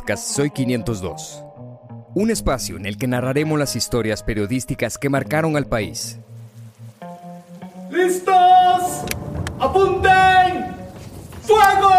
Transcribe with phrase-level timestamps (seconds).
[0.00, 1.44] podcast Soy 502,
[2.14, 6.18] un espacio en el que narraremos las historias periodísticas que marcaron al país.
[7.90, 9.04] ¡Listos!
[9.58, 10.74] ¡Apunten!
[11.42, 11.90] ¡Fuego!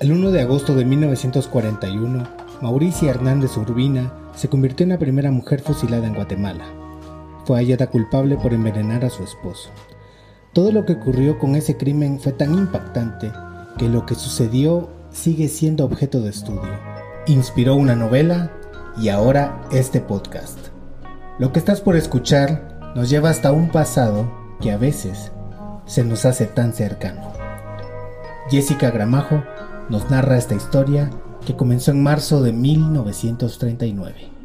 [0.00, 2.28] El 1 de agosto de 1941,
[2.60, 6.66] Mauricia Hernández Urbina se convirtió en la primera mujer fusilada en Guatemala.
[7.44, 9.70] Fue hallada culpable por envenenar a su esposo.
[10.58, 13.30] Todo lo que ocurrió con ese crimen fue tan impactante
[13.78, 16.68] que lo que sucedió sigue siendo objeto de estudio.
[17.28, 18.50] Inspiró una novela
[19.00, 20.58] y ahora este podcast.
[21.38, 24.28] Lo que estás por escuchar nos lleva hasta un pasado
[24.60, 25.30] que a veces
[25.86, 27.32] se nos hace tan cercano.
[28.50, 29.44] Jessica Gramajo
[29.88, 31.08] nos narra esta historia
[31.46, 34.37] que comenzó en marzo de 1939.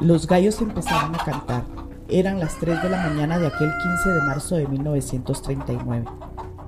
[0.00, 1.64] Los gallos empezaron a cantar.
[2.10, 6.04] Eran las 3 de la mañana de aquel 15 de marzo de 1939.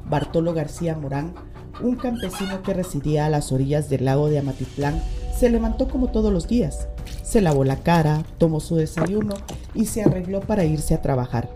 [0.08, 1.34] Bartolo García Morán,
[1.82, 5.02] un campesino que residía a las orillas del lago de Amatitlán,
[5.36, 6.88] se levantó como todos los días.
[7.22, 9.34] Se lavó la cara, tomó su desayuno
[9.74, 11.50] y se arregló para irse a trabajar.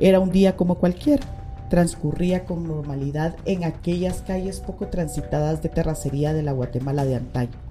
[0.00, 1.26] Era un día como cualquiera.
[1.70, 7.69] Transcurría con normalidad en aquellas calles poco transitadas de terracería de la Guatemala de antaño.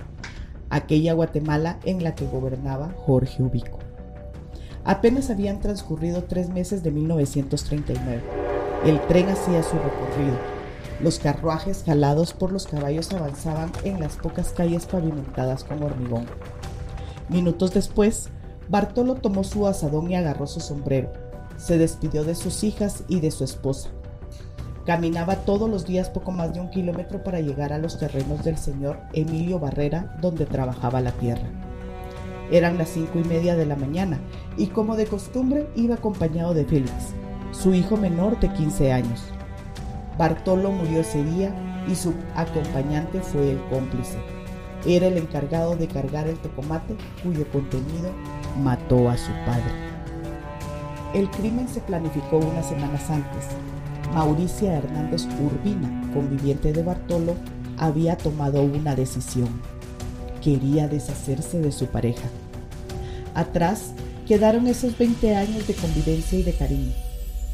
[0.69, 3.79] Aquella Guatemala en la que gobernaba Jorge Ubico.
[4.83, 8.21] Apenas habían transcurrido tres meses de 1939.
[8.85, 10.37] El tren hacía su recorrido.
[11.01, 16.25] Los carruajes jalados por los caballos avanzaban en las pocas calles pavimentadas con hormigón.
[17.29, 18.29] Minutos después,
[18.69, 21.11] Bartolo tomó su asadón y agarró su sombrero.
[21.57, 23.89] Se despidió de sus hijas y de su esposa.
[24.89, 28.57] Caminaba todos los días poco más de un kilómetro para llegar a los terrenos del
[28.57, 31.47] señor Emilio Barrera, donde trabajaba la tierra.
[32.49, 34.19] Eran las cinco y media de la mañana
[34.57, 37.13] y como de costumbre iba acompañado de Félix,
[37.51, 39.25] su hijo menor de 15 años.
[40.17, 41.53] Bartolo murió ese día
[41.87, 44.17] y su acompañante fue el cómplice.
[44.87, 48.09] Era el encargado de cargar el tocomate cuyo contenido
[48.63, 49.71] mató a su padre.
[51.13, 53.49] El crimen se planificó unas semanas antes.
[54.13, 57.35] Mauricia Hernández Urbina, conviviente de Bartolo,
[57.77, 59.61] había tomado una decisión.
[60.41, 62.27] Quería deshacerse de su pareja.
[63.35, 63.93] Atrás
[64.27, 66.93] quedaron esos 20 años de convivencia y de cariño.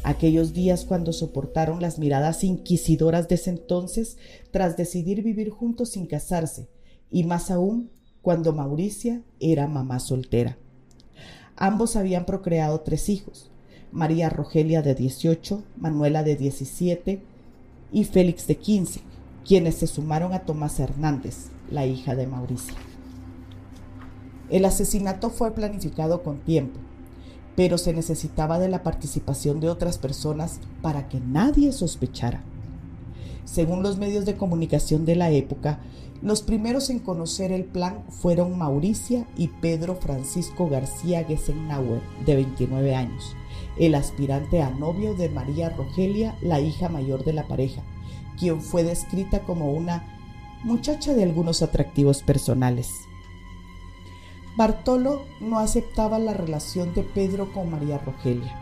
[0.02, 4.16] Aquellos días cuando soportaron las miradas inquisidoras de ese entonces
[4.50, 6.68] tras decidir vivir juntos sin casarse,
[7.10, 7.90] y más aún
[8.22, 10.58] cuando Mauricia era mamá soltera.
[11.54, 13.50] Ambos habían procreado tres hijos,
[13.92, 17.22] María Rogelia de 18, Manuela de 17
[17.92, 19.00] y Félix de 15,
[19.46, 22.76] quienes se sumaron a Tomás Hernández, la hija de Mauricia.
[24.50, 26.78] El asesinato fue planificado con tiempo,
[27.56, 32.44] pero se necesitaba de la participación de otras personas para que nadie sospechara.
[33.44, 35.80] Según los medios de comunicación de la época,
[36.22, 42.94] los primeros en conocer el plan fueron Mauricia y Pedro Francisco García Gessenauer, de 29
[42.94, 43.36] años,
[43.76, 47.82] el aspirante a novio de María Rogelia, la hija mayor de la pareja,
[48.38, 50.04] quien fue descrita como una
[50.64, 52.90] muchacha de algunos atractivos personales.
[54.56, 58.54] Bartolo no aceptaba la relación de Pedro con María Rogelia,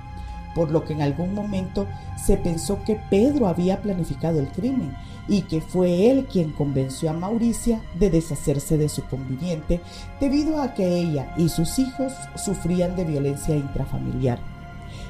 [0.54, 4.96] por lo que en algún momento se pensó que Pedro había planificado el crimen
[5.28, 9.80] y que fue él quien convenció a Mauricia de deshacerse de su conviviente
[10.20, 14.53] debido a que ella y sus hijos sufrían de violencia intrafamiliar.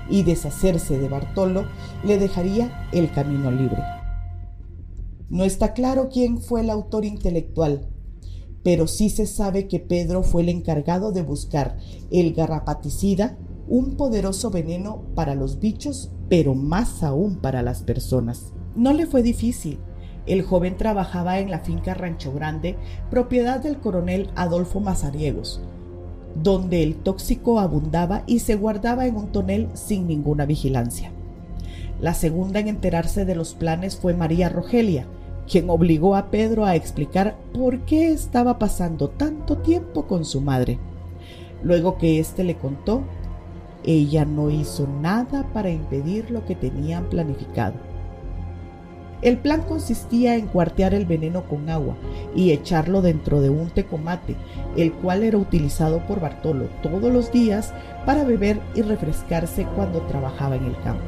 [0.09, 1.65] Y deshacerse de Bartolo
[2.05, 3.83] le dejaría el camino libre.
[5.31, 7.89] No está claro quién fue el autor intelectual,
[8.63, 11.77] pero sí se sabe que Pedro fue el encargado de buscar
[12.11, 18.53] el garrapaticida, un poderoso veneno para los bichos, pero más aún para las personas.
[18.77, 19.79] No le fue difícil.
[20.27, 22.77] El joven trabajaba en la finca Rancho Grande,
[23.11, 25.61] propiedad del coronel Adolfo Mazariegos,
[26.35, 31.11] donde el tóxico abundaba y se guardaba en un tonel sin ninguna vigilancia.
[32.01, 35.07] La segunda en enterarse de los planes fue María Rogelia,
[35.49, 40.79] quien obligó a Pedro a explicar por qué estaba pasando tanto tiempo con su madre.
[41.63, 43.03] Luego que éste le contó,
[43.85, 47.75] ella no hizo nada para impedir lo que tenían planificado.
[49.25, 51.97] El plan consistía en cuartear el veneno con agua
[52.37, 54.37] y echarlo dentro de un tecomate,
[54.77, 57.73] el cual era utilizado por Bartolo todos los días
[58.05, 61.07] para beber y refrescarse cuando trabajaba en el campo.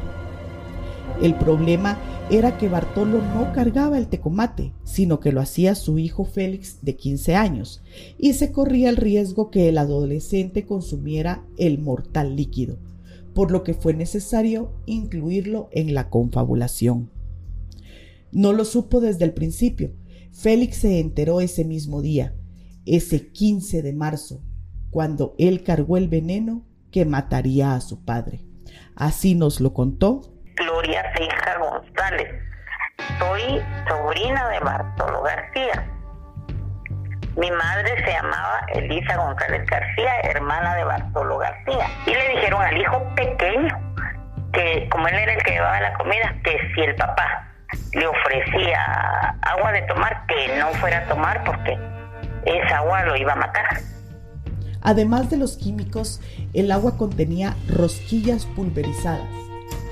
[1.20, 1.98] El problema
[2.30, 6.96] era que Bartolo no cargaba el tecomate, sino que lo hacía su hijo Félix de
[6.96, 7.82] 15 años,
[8.16, 12.78] y se corría el riesgo que el adolescente consumiera el mortal líquido,
[13.34, 17.10] por lo que fue necesario incluirlo en la confabulación.
[18.32, 19.92] No lo supo desde el principio.
[20.32, 22.34] Félix se enteró ese mismo día,
[22.84, 24.42] ese 15 de marzo,
[24.90, 28.40] cuando él cargó el veneno que mataría a su padre.
[28.94, 30.22] Así nos lo contó
[30.56, 32.28] Gloria Seija González.
[33.18, 35.92] Soy sobrina de Bartolo García.
[37.36, 41.86] Mi madre se llamaba Elisa González García, hermana de Bartolo García.
[42.06, 43.94] Y le dijeron al hijo pequeño
[44.54, 47.54] que como él era el que llevaba la comida, que si el papá
[47.92, 48.80] le ofrecía
[49.42, 51.78] agua de tomar, que no fuera a tomar porque
[52.44, 53.80] esa agua lo iba a matar.
[54.82, 56.20] Además de los químicos,
[56.52, 59.28] el agua contenía rosquillas pulverizadas,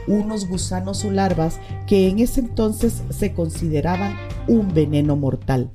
[0.06, 4.16] unos gusanos o larvas que en ese entonces se consideraban
[4.46, 5.70] un veneno mortal.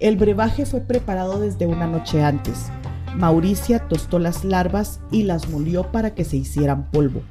[0.00, 2.70] El brebaje fue preparado desde una noche antes.
[3.14, 7.22] Mauricia tostó las larvas y las molió para que se hicieran polvo.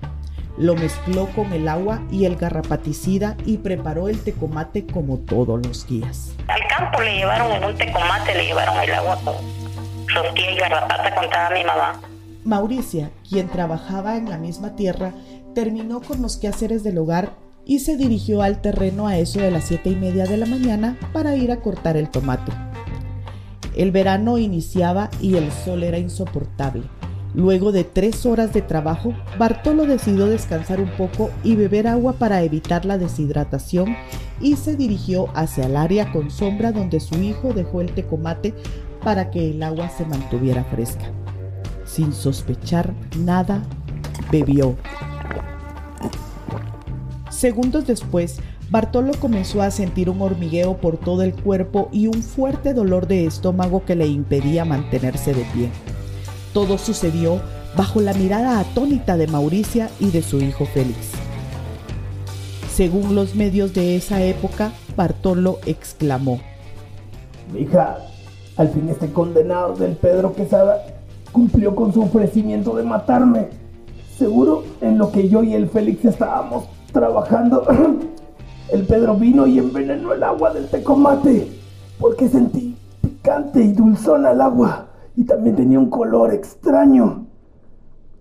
[0.57, 5.87] Lo mezcló con el agua y el garrapaticida y preparó el tecomate como todos los
[5.87, 6.31] días.
[6.47, 9.35] Al campo le llevaron en un tecomate, le llevaron el agua con
[10.07, 12.01] rosquilla y garrapata, contaba mi mamá.
[12.43, 15.13] Mauricia, quien trabajaba en la misma tierra,
[15.53, 17.33] terminó con los quehaceres del hogar
[17.65, 20.97] y se dirigió al terreno a eso de las siete y media de la mañana
[21.13, 22.51] para ir a cortar el tomate.
[23.75, 26.83] El verano iniciaba y el sol era insoportable.
[27.37, 32.41] Luego de tres horas de trabajo, Bartolo decidió descansar un poco y beber agua para
[32.41, 33.95] evitar la deshidratación
[34.41, 38.55] y se dirigió hacia el área con sombra donde su hijo dejó el tecomate
[39.03, 41.11] para que el agua se mantuviera fresca.
[41.85, 43.61] Sin sospechar nada,
[44.31, 44.75] bebió
[47.29, 48.39] Segundos después,
[48.71, 53.27] Bartolo comenzó a sentir un hormigueo por todo el cuerpo y un fuerte dolor de
[53.27, 55.69] estómago que le impedía mantenerse de pie.
[56.57, 57.39] Todo sucedió
[57.77, 61.11] bajo la mirada atónita de Mauricia y de su hijo Félix.
[62.73, 66.39] Según los medios de esa época, Bartolo exclamó:
[67.55, 67.99] Hija,
[68.55, 70.83] al fin este condenado del Pedro Quesada
[71.31, 73.49] cumplió con su ofrecimiento de matarme.
[74.17, 77.67] Seguro en lo que yo y el Félix estábamos trabajando,
[78.71, 81.51] el Pedro vino y envenenó el agua del tecomate,
[81.99, 84.86] porque sentí picante y dulzón al agua,
[85.17, 87.25] y también tenía un color extraño.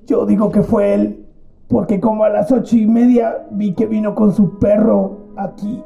[0.06, 1.26] Yo digo que fue él,
[1.68, 5.82] porque como a las ocho y media vi que vino con su perro aquí.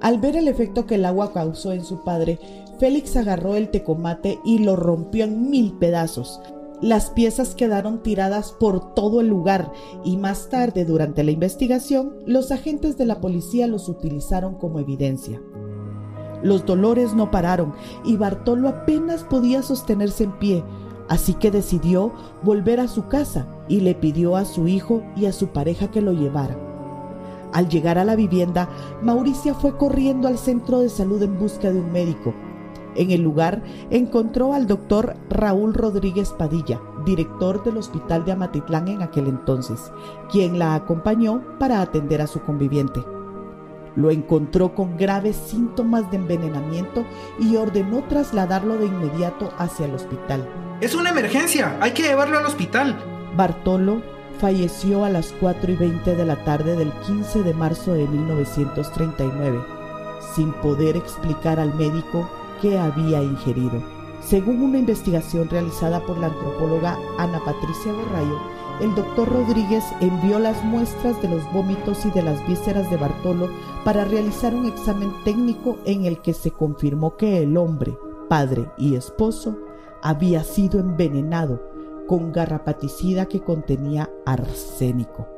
[0.00, 2.38] Al ver el efecto que el agua causó en su padre,
[2.78, 6.40] Félix agarró el tecomate y lo rompió en mil pedazos,
[6.80, 9.72] las piezas quedaron tiradas por todo el lugar
[10.04, 15.40] y más tarde durante la investigación los agentes de la policía los utilizaron como evidencia.
[16.42, 17.74] Los dolores no pararon
[18.04, 20.64] y Bartolo apenas podía sostenerse en pie,
[21.08, 22.12] así que decidió
[22.42, 26.00] volver a su casa y le pidió a su hijo y a su pareja que
[26.00, 26.58] lo llevaran.
[27.52, 28.68] Al llegar a la vivienda,
[29.02, 32.34] Mauricia fue corriendo al centro de salud en busca de un médico,
[32.98, 39.02] en el lugar encontró al doctor Raúl Rodríguez Padilla, director del hospital de Amatitlán en
[39.02, 39.92] aquel entonces,
[40.30, 43.00] quien la acompañó para atender a su conviviente.
[43.98, 47.04] Lo encontró con graves síntomas de envenenamiento
[47.40, 50.48] y ordenó trasladarlo de inmediato hacia el hospital.
[50.80, 52.96] Es una emergencia, hay que llevarlo al hospital.
[53.36, 54.00] Bartolo
[54.38, 59.64] falleció a las 4 y 20 de la tarde del 15 de marzo de 1939,
[60.32, 62.30] sin poder explicar al médico
[62.62, 63.82] que había ingerido.
[64.20, 68.38] Según una investigación realizada por la antropóloga Ana Patricia Borrayo,
[68.80, 73.48] el doctor Rodríguez envió las muestras de los vómitos y de las vísceras de Bartolo
[73.84, 78.94] para realizar un examen técnico en el que se confirmó que el hombre, padre y
[78.94, 79.58] esposo
[80.02, 81.60] había sido envenenado
[82.06, 85.37] con garrapaticida que contenía arsénico.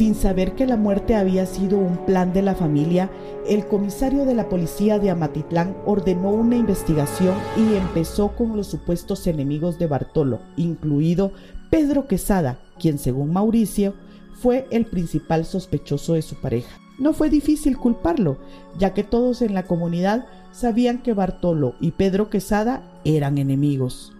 [0.00, 3.10] Sin saber que la muerte había sido un plan de la familia,
[3.46, 9.26] el comisario de la policía de Amatitlán ordenó una investigación y empezó con los supuestos
[9.26, 11.32] enemigos de Bartolo, incluido
[11.68, 13.92] Pedro Quesada, quien según Mauricio
[14.32, 16.80] fue el principal sospechoso de su pareja.
[16.98, 18.38] No fue difícil culparlo,
[18.78, 24.14] ya que todos en la comunidad sabían que Bartolo y Pedro Quesada eran enemigos.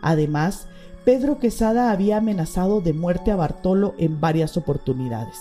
[0.00, 0.68] Además,
[1.04, 5.38] Pedro Quesada había amenazado de muerte a Bartolo en varias oportunidades.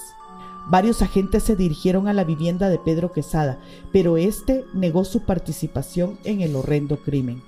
[0.70, 3.60] Varios agentes se dirigieron a la vivienda de Pedro Quesada,
[3.94, 7.42] pero este negó su participación en el horrendo crimen.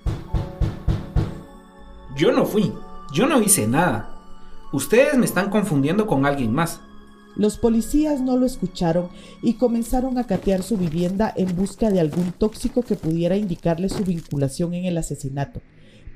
[2.15, 2.71] Yo no fui,
[3.13, 4.17] yo no hice nada.
[4.71, 6.79] Ustedes me están confundiendo con alguien más.
[7.35, 9.09] Los policías no lo escucharon
[9.41, 14.05] y comenzaron a catear su vivienda en busca de algún tóxico que pudiera indicarle su
[14.05, 15.61] vinculación en el asesinato,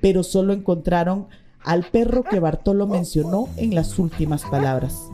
[0.02, 1.28] pero solo encontraron
[1.64, 5.10] al perro que Bartolo mencionó en las últimas palabras.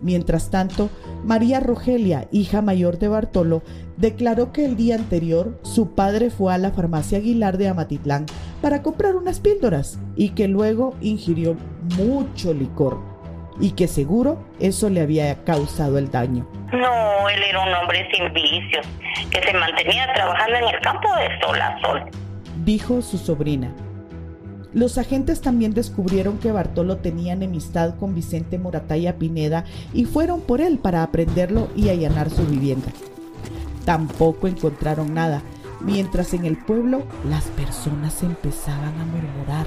[0.00, 0.90] Mientras tanto,
[1.24, 3.62] María Rogelia, hija mayor de Bartolo,
[3.96, 8.26] declaró que el día anterior su padre fue a la farmacia Aguilar de Amatitlán
[8.60, 11.56] para comprar unas píldoras y que luego ingirió
[11.96, 13.14] mucho licor
[13.60, 16.46] y que seguro eso le había causado el daño.
[16.72, 18.86] No, él era un hombre sin vicios,
[19.30, 22.02] que se mantenía trabajando en el campo de sol a sol.
[22.64, 23.72] Dijo su sobrina.
[24.74, 30.60] Los agentes también descubrieron que Bartolo tenía enemistad con Vicente Morataya Pineda y fueron por
[30.60, 32.88] él para aprenderlo y allanar su vivienda.
[33.84, 35.42] Tampoco encontraron nada,
[35.80, 39.66] mientras en el pueblo las personas empezaban a murmurar.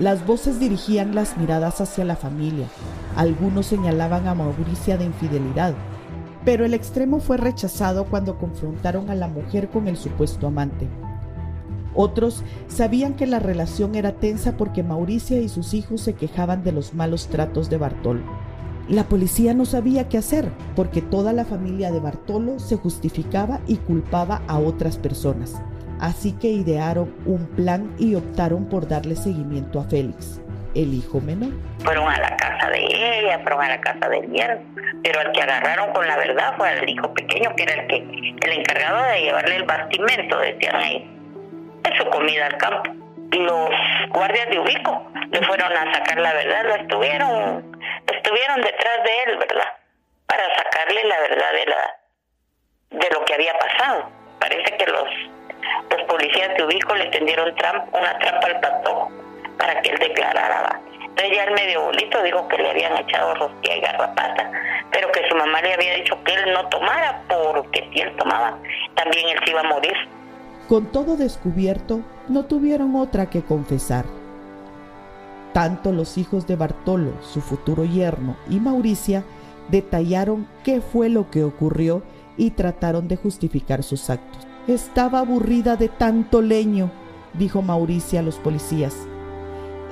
[0.00, 2.66] Las voces dirigían las miradas hacia la familia.
[3.14, 5.74] Algunos señalaban a Mauricia de infidelidad,
[6.44, 10.88] pero el extremo fue rechazado cuando confrontaron a la mujer con el supuesto amante.
[12.00, 16.70] Otros sabían que la relación era tensa porque Mauricia y sus hijos se quejaban de
[16.70, 18.22] los malos tratos de Bartolo.
[18.88, 23.78] La policía no sabía qué hacer porque toda la familia de Bartolo se justificaba y
[23.78, 25.60] culpaba a otras personas.
[25.98, 30.40] Así que idearon un plan y optaron por darle seguimiento a Félix,
[30.76, 31.50] el hijo menor.
[31.80, 34.62] Fueron a la casa de ella, fueron a la casa del yerno,
[35.02, 37.96] pero al que agarraron con la verdad fue al hijo pequeño, que era el que
[37.96, 41.17] el encargado de llevarle el bastimento, decían ellos
[41.96, 42.90] su comida al campo.
[43.30, 43.70] Los
[44.10, 47.80] guardias de Ubico le fueron a sacar la verdad, lo estuvieron,
[48.12, 49.72] estuvieron detrás de él, ¿verdad?
[50.26, 51.98] Para sacarle la verdad de la
[52.90, 54.10] de lo que había pasado.
[54.40, 55.08] Parece que los
[55.90, 57.48] los policías de Ubico le tendieron
[57.92, 59.08] una trampa al pato
[59.58, 60.80] para que él declarara.
[61.02, 64.50] Entonces ya el medio bolito dijo que le habían echado rosquilla y garrapata,
[64.92, 68.56] pero que su mamá le había dicho que él no tomara porque si él tomaba,
[68.94, 70.08] también él se iba a morir.
[70.68, 74.04] Con todo descubierto, no tuvieron otra que confesar.
[75.54, 79.24] Tanto los hijos de Bartolo, su futuro yerno, y Mauricia
[79.70, 82.02] detallaron qué fue lo que ocurrió
[82.36, 84.46] y trataron de justificar sus actos.
[84.66, 86.90] Estaba aburrida de tanto leño,
[87.32, 88.94] dijo Mauricia a los policías.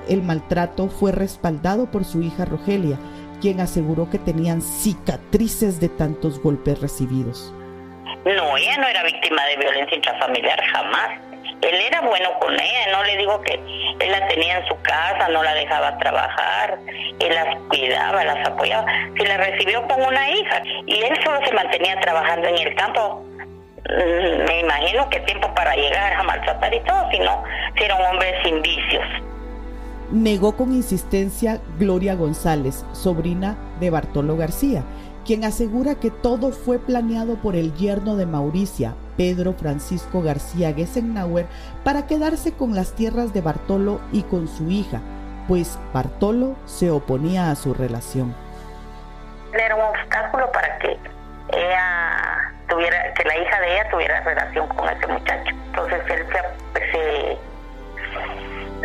[0.09, 2.99] El maltrato fue respaldado por su hija Rogelia,
[3.41, 7.55] quien aseguró que tenían cicatrices de tantos golpes recibidos.
[8.27, 11.11] No, ella no era víctima de violencia intrafamiliar, jamás.
[11.63, 15.29] Él era bueno con ella, no le digo que él la tenía en su casa,
[15.29, 16.77] no la dejaba trabajar,
[17.21, 18.85] él las cuidaba, las apoyaba.
[19.17, 23.25] Si la recibió con una hija y él solo se mantenía trabajando en el campo,
[23.89, 27.45] mm, me imagino que tiempo para llegar a maltratar y todo, si no,
[27.77, 29.05] si era un hombre sin vicios.
[30.11, 34.83] Negó con insistencia Gloria González, sobrina de Bartolo García,
[35.27, 41.47] quien asegura que todo fue planeado por el yerno de Mauricia, Pedro Francisco García Gessenauer,
[41.83, 45.01] para quedarse con las tierras de Bartolo y con su hija,
[45.49, 48.37] pues Bartolo se oponía a su relación.
[49.53, 50.97] Era un obstáculo para que
[51.53, 55.51] ella tuviera, que la hija de ella tuviera relación con ese muchacho.
[55.67, 56.27] Entonces él
[56.93, 57.39] se,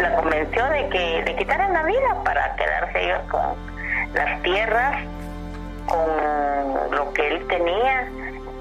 [0.01, 3.55] la convenció de que le quitaran la vida para quedarse ellos con
[4.13, 5.05] las tierras
[5.87, 8.09] con lo que él tenía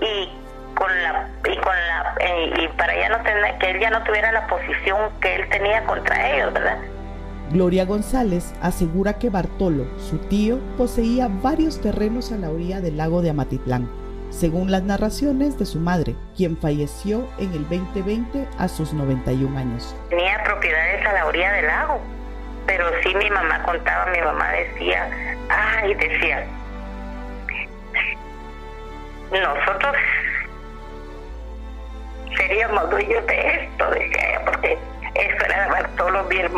[0.00, 0.40] y
[0.74, 4.02] con la y con la eh, y para ya no tener que él ya no
[4.04, 6.78] tuviera la posición que él tenía contra ellos, ¿verdad?
[7.50, 13.22] Gloria González asegura que Bartolo, su tío, poseía varios terrenos a la orilla del lago
[13.22, 13.90] de Amatitlán,
[14.30, 19.96] según las narraciones de su madre, quien falleció en el 2020 a sus 91 años.
[20.10, 22.00] Tenía propiedades a la orilla del lago,
[22.66, 25.10] pero sí mi mamá contaba, mi mamá decía,
[25.48, 26.46] ay, decía,
[29.38, 29.94] nosotros
[32.36, 33.84] seríamos dueños de esto,
[34.44, 34.78] porque
[35.14, 36.50] eso era Bartolo bien.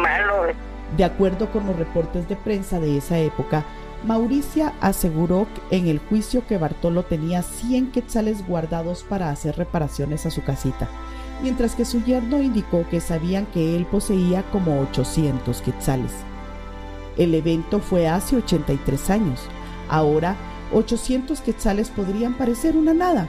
[0.96, 3.64] De acuerdo con los reportes de prensa de esa época,
[4.04, 10.30] Mauricia aseguró en el juicio que Bartolo tenía 100 quetzales guardados para hacer reparaciones a
[10.30, 10.88] su casita,
[11.40, 16.12] mientras que su yerno indicó que sabían que él poseía como 800 quetzales.
[17.16, 19.48] El evento fue hace 83 años.
[19.88, 20.36] Ahora
[20.72, 23.28] 800 quetzales podrían parecer una nada,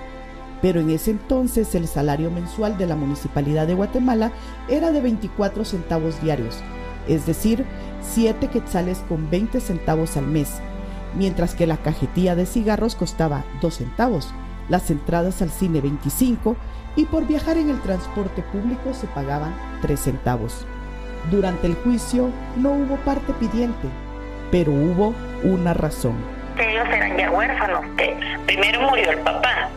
[0.62, 4.32] pero en ese entonces el salario mensual de la Municipalidad de Guatemala
[4.70, 6.60] era de 24 centavos diarios,
[7.08, 7.66] es decir,
[8.02, 10.50] 7 quetzales con 20 centavos al mes,
[11.16, 14.30] mientras que la cajetilla de cigarros costaba 2 centavos,
[14.70, 16.56] las entradas al cine 25
[16.96, 20.66] y por viajar en el transporte público se pagaban 3 centavos.
[21.32, 23.90] Durante el juicio no hubo parte pidiente,
[24.52, 26.16] pero hubo una razón.
[26.70, 28.16] Ellos eran ya huérfanos, que
[28.46, 29.70] primero murió el papá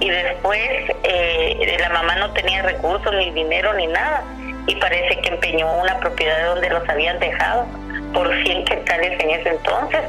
[0.00, 0.60] y después
[1.02, 4.24] eh, la mamá no tenía recursos, ni dinero, ni nada.
[4.66, 7.66] Y parece que empeñó una propiedad donde los habían dejado
[8.14, 10.00] por 100 quetzales en ese entonces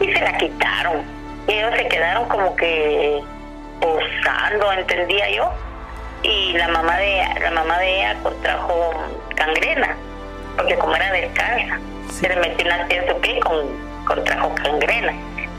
[0.00, 1.02] y se la quitaron.
[1.48, 3.20] Y ellos se quedaron como que
[3.80, 5.50] posando, entendía yo.
[6.22, 8.92] Y la mamá de la mamá de ella contrajo
[9.36, 9.96] gangrena,
[10.56, 11.78] porque como era descalza,
[12.10, 13.66] se le metió una en su pie con
[14.06, 15.12] contrajo gangrena.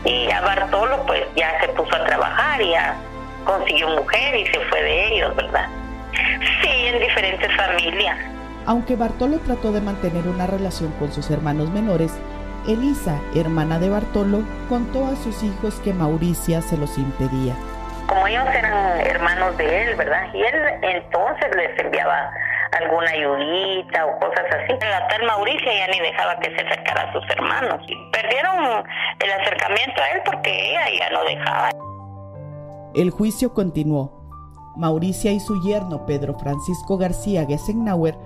[0.05, 2.95] Y a Bartolo pues ya se puso a trabajar y ya
[3.43, 5.67] consiguió mujer y se fue de ellos, ¿verdad?
[6.61, 8.17] Sí, en diferentes familias.
[8.65, 12.13] Aunque Bartolo trató de mantener una relación con sus hermanos menores,
[12.67, 17.55] Elisa, hermana de Bartolo, contó a sus hijos que Mauricia se los impedía.
[18.07, 20.33] Como ellos eran hermanos de él, ¿verdad?
[20.33, 22.31] Y él entonces les enviaba
[22.81, 24.73] alguna ayudita o cosas así.
[24.79, 27.85] La tal Mauricia ya ni dejaba que se acercara a sus hermanos.
[28.11, 28.83] Perdieron
[29.19, 31.69] el acercamiento a él porque ella ya no dejaba.
[32.93, 34.23] El juicio continuó.
[34.77, 38.17] Mauricia y su yerno Pedro Francisco García Gessenauer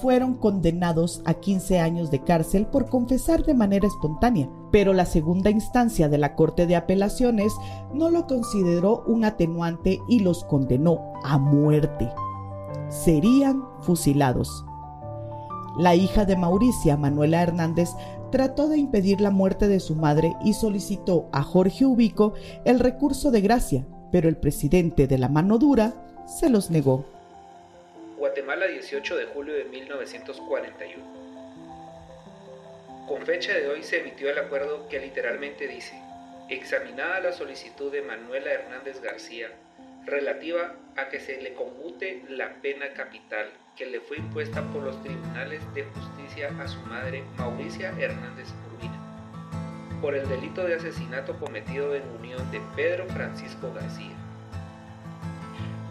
[0.00, 5.50] fueron condenados a 15 años de cárcel por confesar de manera espontánea, pero la segunda
[5.50, 7.54] instancia de la Corte de Apelaciones
[7.92, 12.10] no lo consideró un atenuante y los condenó a muerte.
[12.88, 14.64] Serían fusilados.
[15.78, 17.90] La hija de Mauricia, Manuela Hernández,
[18.30, 23.30] trató de impedir la muerte de su madre y solicitó a Jorge Ubico el recurso
[23.30, 25.94] de gracia, pero el presidente de la mano dura
[26.26, 27.06] se los negó.
[28.18, 31.22] Guatemala 18 de julio de 1941.
[33.08, 36.00] Con fecha de hoy se emitió el acuerdo que literalmente dice,
[36.48, 39.48] examinada la solicitud de Manuela Hernández García
[40.06, 45.02] relativa a que se le conmute la pena capital que le fue impuesta por los
[45.02, 48.98] tribunales de justicia a su madre Mauricia Hernández Urbina
[50.00, 54.16] por el delito de asesinato cometido en unión de Pedro Francisco García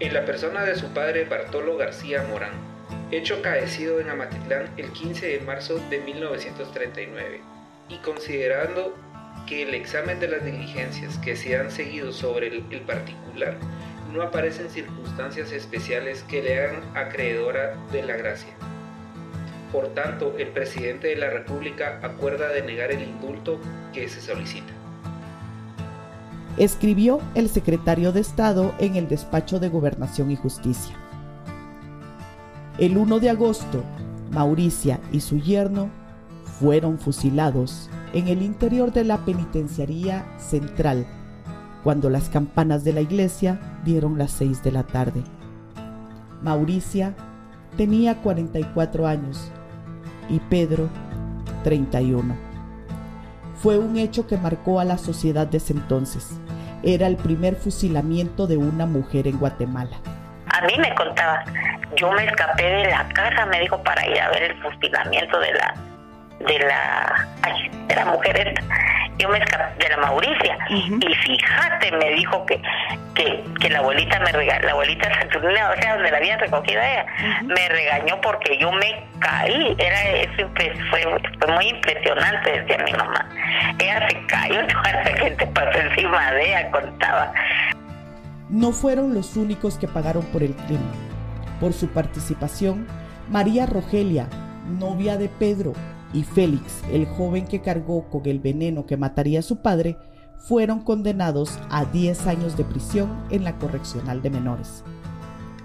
[0.01, 2.53] en la persona de su padre Bartolo García Morán,
[3.11, 7.39] hecho caecido en Amatitlán el 15 de marzo de 1939,
[7.87, 8.97] y considerando
[9.45, 13.57] que el examen de las diligencias que se han seguido sobre el, particular
[14.13, 18.53] no aparecen circunstancias especiales que le hagan acreedora de la gracia.
[19.71, 23.59] Por tanto, el presidente de la República acuerda denegar el indulto
[23.93, 24.73] que se solicita
[26.57, 30.95] escribió el secretario de Estado en el despacho de Gobernación y Justicia.
[32.77, 33.83] El 1 de agosto,
[34.31, 35.89] Mauricia y su yerno
[36.59, 41.05] fueron fusilados en el interior de la penitenciaría central
[41.83, 45.23] cuando las campanas de la iglesia dieron las 6 de la tarde.
[46.41, 47.13] Mauricia
[47.77, 49.51] tenía 44 años
[50.29, 50.89] y Pedro
[51.63, 52.51] 31
[53.61, 56.39] fue un hecho que marcó a la sociedad de ese entonces.
[56.81, 59.97] Era el primer fusilamiento de una mujer en Guatemala.
[60.47, 61.43] A mí me contaba,
[61.95, 65.53] yo me escapé de la casa, me dijo, para ir a ver el fusilamiento de
[65.53, 65.75] la
[66.39, 67.27] de la
[67.87, 68.63] de la mujer esta
[69.21, 70.57] yo me escapé de la Mauricia.
[70.69, 72.61] Y fíjate me dijo que,
[73.15, 77.05] que, la abuelita me regañó la abuelita Saturnina o sea donde la había recogido ella.
[77.43, 79.75] Me regañó porque yo me caí.
[79.77, 80.73] Era eso fue,
[81.39, 83.29] fue muy impresionante decía mi mamá.
[83.79, 87.33] Ella se cayó toda la gente pasó encima de ella contaba.
[88.49, 91.11] No fueron los únicos que pagaron por el crimen.
[91.59, 92.87] Por su participación
[93.29, 94.27] María Rogelia
[94.79, 95.73] novia de Pedro
[96.13, 99.97] y Félix, el joven que cargó con el veneno que mataría a su padre,
[100.37, 104.83] fueron condenados a 10 años de prisión en la correccional de menores.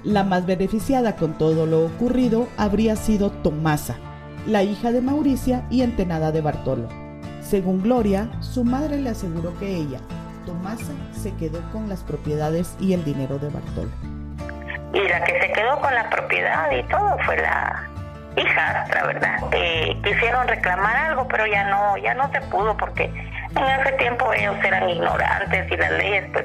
[0.05, 3.97] La más beneficiada con todo lo ocurrido habría sido Tomasa,
[4.47, 6.89] la hija de Mauricia y entenada de Bartolo.
[7.41, 10.01] Según Gloria, su madre le aseguró que ella,
[10.45, 13.91] Tomasa, se quedó con las propiedades y el dinero de Bartolo.
[14.93, 17.89] Y la que se quedó con la propiedad y todo fue la,
[18.37, 19.39] hijastra, ¿verdad?
[20.03, 24.57] Quisieron reclamar algo, pero ya no, ya no se pudo porque en ese tiempo ellos
[24.65, 26.45] eran ignorantes y las leyes pues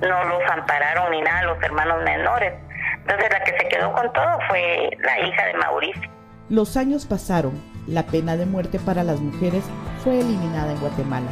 [0.00, 2.54] no los ampararon ni nada los hermanos menores.
[3.00, 6.10] Entonces la que se quedó con todo fue la hija de Mauricio.
[6.48, 9.64] Los años pasaron, la pena de muerte para las mujeres
[10.02, 11.30] fue eliminada en Guatemala.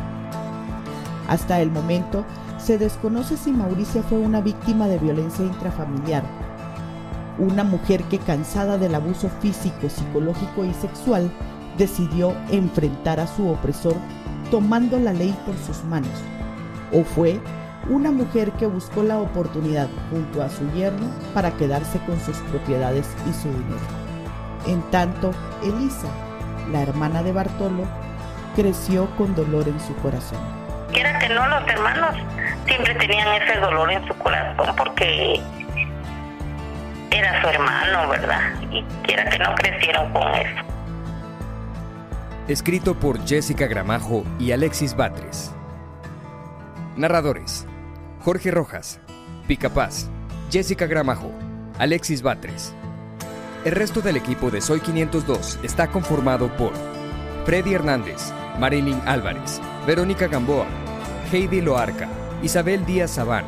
[1.28, 2.24] Hasta el momento,
[2.58, 6.22] se desconoce si Mauricia fue una víctima de violencia intrafamiliar
[7.38, 11.30] una mujer que cansada del abuso físico, psicológico y sexual,
[11.78, 13.96] decidió enfrentar a su opresor
[14.50, 16.10] tomando la ley por sus manos.
[16.92, 17.40] O fue
[17.88, 23.08] una mujer que buscó la oportunidad junto a su yerno para quedarse con sus propiedades
[23.28, 24.02] y su dinero.
[24.66, 26.08] En tanto, Elisa,
[26.70, 27.84] la hermana de Bartolo,
[28.54, 30.38] creció con dolor en su corazón.
[30.92, 32.14] Quiera que no, los hermanos
[32.66, 35.40] siempre tenían ese dolor en su corazón porque
[37.18, 38.40] era su hermano, ¿verdad?
[38.70, 40.64] Y quiera que no crecieron con eso.
[42.48, 45.52] Escrito por Jessica Gramajo y Alexis Batres.
[46.96, 47.66] Narradores:
[48.20, 49.00] Jorge Rojas,
[49.46, 50.08] Picapaz,
[50.50, 51.30] Jessica Gramajo,
[51.78, 52.74] Alexis Batres.
[53.64, 56.72] El resto del equipo de Soy 502 está conformado por
[57.46, 60.66] Freddy Hernández, Marilyn Álvarez, Verónica Gamboa,
[61.32, 62.08] Heidi Loarca,
[62.42, 63.44] Isabel Díaz Sabán,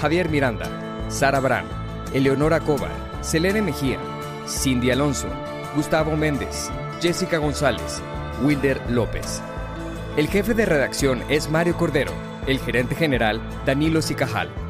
[0.00, 0.66] Javier Miranda,
[1.08, 1.68] Sara Brand,
[2.12, 2.90] Eleonora Cobar,
[3.24, 3.98] Selene Mejía,
[4.46, 5.28] Cindy Alonso,
[5.74, 8.02] Gustavo Méndez, Jessica González,
[8.42, 9.40] Wilder López.
[10.18, 12.12] El jefe de redacción es Mario Cordero,
[12.46, 14.63] el gerente general Danilo Sicajal.